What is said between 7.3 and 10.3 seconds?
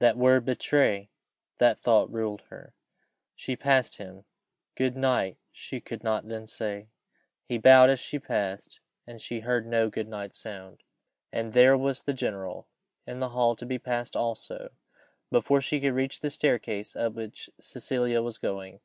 He bowed as she passed, and she heard no "Good night"